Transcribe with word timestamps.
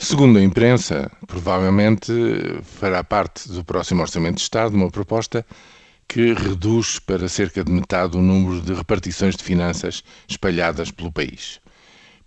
Segundo 0.00 0.38
a 0.38 0.42
imprensa, 0.42 1.10
provavelmente 1.26 2.12
fará 2.62 3.02
parte 3.02 3.48
do 3.48 3.64
próximo 3.64 4.00
Orçamento 4.00 4.36
de 4.36 4.42
Estado 4.42 4.76
uma 4.76 4.88
proposta 4.88 5.44
que 6.06 6.32
reduz 6.34 7.00
para 7.00 7.28
cerca 7.28 7.64
de 7.64 7.72
metade 7.72 8.16
o 8.16 8.22
número 8.22 8.62
de 8.62 8.72
repartições 8.72 9.34
de 9.34 9.42
finanças 9.42 10.04
espalhadas 10.28 10.92
pelo 10.92 11.10
país. 11.10 11.60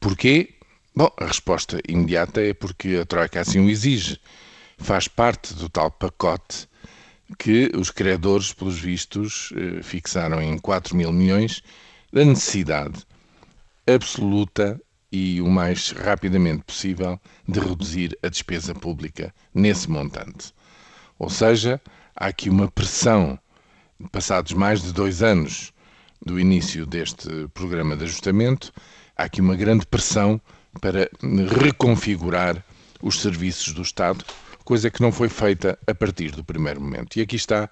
Porquê? 0.01 0.53
Bom, 0.93 1.09
a 1.17 1.25
resposta 1.25 1.79
imediata 1.87 2.41
é 2.41 2.53
porque 2.53 2.97
a 3.01 3.05
Troika 3.05 3.39
assim 3.39 3.65
o 3.65 3.69
exige. 3.69 4.19
Faz 4.77 5.07
parte 5.07 5.53
do 5.53 5.69
tal 5.69 5.89
pacote 5.89 6.67
que 7.39 7.71
os 7.73 7.89
credores, 7.89 8.51
pelos 8.51 8.77
vistos, 8.77 9.53
eh, 9.55 9.81
fixaram 9.81 10.41
em 10.41 10.57
4 10.57 10.93
mil 10.93 11.13
milhões 11.13 11.63
da 12.11 12.25
necessidade 12.25 13.05
absoluta 13.87 14.77
e 15.11 15.41
o 15.41 15.49
mais 15.49 15.91
rapidamente 15.91 16.63
possível 16.63 17.19
de 17.47 17.59
reduzir 17.59 18.17
a 18.23 18.29
despesa 18.29 18.73
pública 18.73 19.33
nesse 19.53 19.89
montante. 19.89 20.53
Ou 21.19 21.29
seja, 21.29 21.81
há 22.15 22.27
aqui 22.27 22.49
uma 22.49 22.69
pressão, 22.69 23.37
passados 24.11 24.53
mais 24.53 24.81
de 24.81 24.93
dois 24.93 25.21
anos 25.21 25.73
do 26.25 26.39
início 26.39 26.85
deste 26.85 27.47
programa 27.53 27.95
de 27.97 28.05
ajustamento, 28.05 28.71
há 29.17 29.23
aqui 29.23 29.41
uma 29.41 29.55
grande 29.55 29.85
pressão 29.85 30.39
para 30.79 31.09
reconfigurar 31.61 32.63
os 33.01 33.19
serviços 33.21 33.73
do 33.73 33.81
Estado, 33.81 34.23
coisa 34.63 34.89
que 34.89 35.01
não 35.01 35.11
foi 35.11 35.27
feita 35.27 35.77
a 35.85 35.93
partir 35.93 36.31
do 36.31 36.43
primeiro 36.43 36.79
momento. 36.79 37.17
E 37.17 37.21
aqui 37.21 37.35
está 37.35 37.69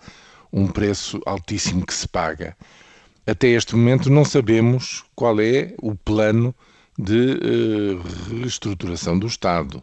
um 0.51 0.67
preço 0.67 1.21
altíssimo 1.25 1.85
que 1.85 1.93
se 1.93 2.07
paga. 2.07 2.57
Até 3.25 3.47
este 3.49 3.75
momento 3.75 4.09
não 4.09 4.25
sabemos 4.25 5.05
qual 5.15 5.39
é 5.39 5.73
o 5.81 5.95
plano 5.95 6.53
de 6.99 7.31
uh, 7.31 8.39
reestruturação 8.41 9.17
do 9.17 9.25
Estado. 9.25 9.81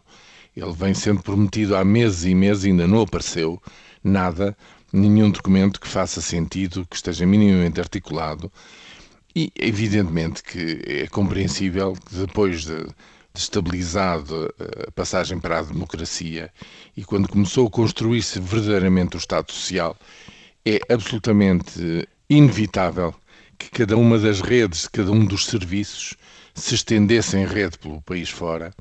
Ele 0.55 0.71
vem 0.71 0.93
sendo 0.93 1.23
prometido 1.23 1.75
há 1.75 1.83
meses 1.83 2.25
e 2.25 2.35
meses 2.35 2.63
e 2.63 2.67
ainda 2.67 2.87
não 2.87 3.01
apareceu 3.01 3.59
nada, 4.03 4.55
nenhum 4.93 5.31
documento 5.31 5.81
que 5.81 5.87
faça 5.87 6.21
sentido, 6.21 6.85
que 6.87 6.95
esteja 6.95 7.25
minimamente 7.25 7.79
articulado. 7.79 8.51
E 9.35 9.51
evidentemente 9.55 10.43
que 10.43 10.81
é 10.85 11.07
compreensível 11.07 11.93
que 11.93 12.15
depois 12.15 12.65
de, 12.65 12.85
estabilizado 13.35 14.53
eh, 14.59 14.85
a 14.87 14.91
passagem 14.91 15.39
para 15.39 15.59
a 15.59 15.63
democracia 15.63 16.51
e 16.95 17.03
quando 17.03 17.27
começou 17.27 17.67
a 17.67 17.69
construir-se 17.69 18.39
verdadeiramente 18.39 19.15
o 19.15 19.19
Estado 19.19 19.51
Social, 19.51 19.95
é 20.65 20.79
absolutamente 20.91 22.07
inevitável 22.29 23.13
que 23.57 23.69
cada 23.69 23.97
uma 23.97 24.17
das 24.17 24.41
redes, 24.41 24.87
cada 24.87 25.11
um 25.11 25.25
dos 25.25 25.45
serviços 25.45 26.15
se 26.53 26.75
estendesse 26.75 27.37
em 27.37 27.45
rede 27.45 27.77
pelo 27.77 28.01
país 28.01 28.29
fora 28.29 28.73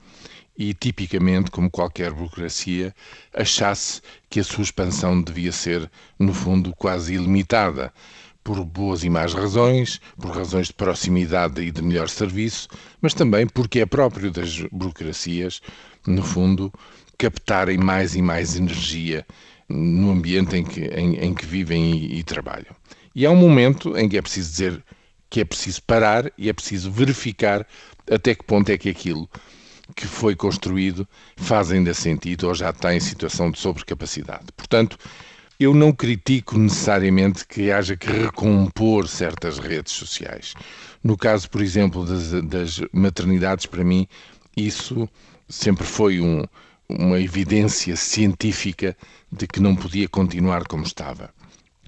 e, 0.58 0.72
tipicamente, 0.72 1.50
como 1.50 1.70
qualquer 1.70 2.12
burocracia, 2.12 2.94
achasse 3.34 4.00
que 4.30 4.40
a 4.40 4.44
sua 4.44 4.62
expansão 4.62 5.20
devia 5.20 5.52
ser, 5.52 5.90
no 6.18 6.32
fundo, 6.32 6.74
quase 6.74 7.14
ilimitada, 7.14 7.92
por 8.42 8.64
boas 8.64 9.02
e 9.02 9.10
más 9.10 9.34
razões, 9.34 10.00
por 10.16 10.30
razões 10.30 10.68
de 10.68 10.72
proximidade 10.72 11.60
e 11.60 11.70
de 11.70 11.82
melhor 11.82 12.08
serviço, 12.08 12.68
mas 13.02 13.12
também 13.12 13.46
porque 13.46 13.80
é 13.80 13.86
próprio 13.86 14.30
das 14.30 14.60
burocracias, 14.70 15.60
no 16.06 16.22
fundo, 16.22 16.72
captarem 17.18 17.76
mais 17.76 18.14
e 18.14 18.22
mais 18.22 18.56
energia 18.56 19.26
no 19.68 20.12
ambiente 20.12 20.56
em 20.56 20.64
que, 20.64 20.82
em, 20.84 21.16
em 21.16 21.34
que 21.34 21.44
vivem 21.44 21.96
e, 21.96 22.20
e 22.20 22.22
trabalham. 22.22 22.74
E 23.16 23.24
há 23.24 23.30
um 23.30 23.36
momento 23.36 23.96
em 23.96 24.06
que 24.10 24.18
é 24.18 24.20
preciso 24.20 24.50
dizer 24.50 24.84
que 25.30 25.40
é 25.40 25.44
preciso 25.46 25.82
parar 25.84 26.30
e 26.36 26.50
é 26.50 26.52
preciso 26.52 26.92
verificar 26.92 27.66
até 28.10 28.34
que 28.34 28.44
ponto 28.44 28.68
é 28.68 28.76
que 28.76 28.90
aquilo 28.90 29.26
que 29.96 30.06
foi 30.06 30.36
construído 30.36 31.08
faz 31.34 31.72
ainda 31.72 31.94
sentido 31.94 32.46
ou 32.46 32.54
já 32.54 32.68
está 32.68 32.94
em 32.94 33.00
situação 33.00 33.50
de 33.50 33.58
sobrecapacidade. 33.58 34.44
Portanto, 34.54 34.98
eu 35.58 35.72
não 35.72 35.92
critico 35.92 36.58
necessariamente 36.58 37.46
que 37.46 37.72
haja 37.72 37.96
que 37.96 38.06
recompor 38.06 39.08
certas 39.08 39.58
redes 39.58 39.94
sociais. 39.94 40.52
No 41.02 41.16
caso, 41.16 41.48
por 41.48 41.62
exemplo, 41.62 42.04
das, 42.04 42.32
das 42.42 42.80
maternidades, 42.92 43.64
para 43.64 43.82
mim, 43.82 44.06
isso 44.54 45.08
sempre 45.48 45.86
foi 45.86 46.20
um, 46.20 46.44
uma 46.86 47.18
evidência 47.18 47.96
científica 47.96 48.94
de 49.32 49.46
que 49.46 49.58
não 49.58 49.74
podia 49.74 50.06
continuar 50.06 50.64
como 50.66 50.84
estava. 50.84 51.34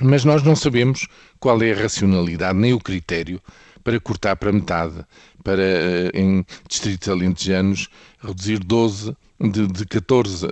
Mas 0.00 0.25
nós 0.25 0.42
não 0.42 0.54
sabemos 0.54 1.06
qual 1.41 1.60
é 1.62 1.72
a 1.72 1.76
racionalidade 1.76 2.59
nem 2.59 2.72
o 2.72 2.81
critério 2.81 3.41
para 3.82 3.98
cortar 3.98 4.36
para 4.36 4.53
metade, 4.53 5.04
para 5.42 5.62
eh, 5.62 6.10
em 6.14 6.44
distritos 6.69 7.09
alentejanos 7.09 7.88
reduzir 8.20 8.58
12 8.58 9.16
de, 9.41 9.66
de 9.66 9.87
14 9.87 10.47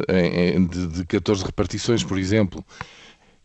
de, 0.71 0.87
de 0.87 1.05
14 1.05 1.45
repartições, 1.45 2.03
por 2.03 2.19
exemplo. 2.19 2.65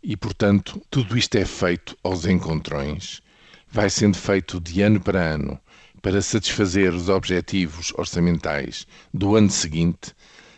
E 0.04 0.18
portanto, 0.18 0.82
tudo 0.90 1.18
isto 1.18 1.36
é 1.36 1.46
feito 1.46 1.96
aos 2.04 2.26
encontrões, 2.26 3.22
vai 3.70 3.90
sendo 3.90 4.18
feito 4.18 4.60
de 4.60 4.82
ano 4.82 5.00
para 5.00 5.20
ano 5.20 5.60
para 6.02 6.22
satisfazer 6.22 6.94
os 6.94 7.10
objetivos 7.10 7.94
orçamentais 7.96 8.88
do 9.14 9.36
ano 9.36 9.52
seguinte, 9.52 10.16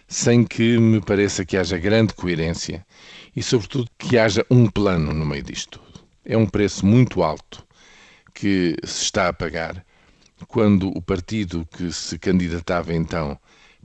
sem 0.07 0.43
que 0.43 0.77
me 0.77 1.01
pareça 1.01 1.45
que 1.45 1.57
haja 1.57 1.77
grande 1.77 2.13
coerência 2.13 2.85
e, 3.35 3.41
sobretudo, 3.41 3.89
que 3.97 4.17
haja 4.17 4.45
um 4.49 4.67
plano 4.67 5.13
no 5.13 5.25
meio 5.25 5.43
disto 5.43 5.79
tudo. 5.79 6.05
É 6.25 6.37
um 6.37 6.45
preço 6.45 6.85
muito 6.85 7.23
alto 7.23 7.65
que 8.33 8.75
se 8.83 9.03
está 9.03 9.27
a 9.29 9.33
pagar 9.33 9.85
quando 10.47 10.89
o 10.89 11.01
partido 11.01 11.67
que 11.71 11.91
se 11.91 12.17
candidatava 12.19 12.93
então 12.93 13.37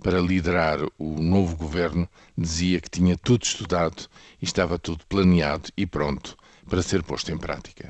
para 0.02 0.20
liderar 0.20 0.78
o 0.98 1.20
novo 1.20 1.56
governo 1.56 2.08
dizia 2.36 2.80
que 2.80 2.90
tinha 2.90 3.16
tudo 3.16 3.42
estudado 3.42 4.08
e 4.40 4.44
estava 4.44 4.78
tudo 4.78 5.04
planeado 5.08 5.70
e 5.76 5.86
pronto 5.86 6.36
para 6.68 6.82
ser 6.82 7.02
posto 7.02 7.32
em 7.32 7.38
prática. 7.38 7.86